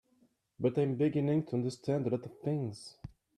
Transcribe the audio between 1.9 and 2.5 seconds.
a lot of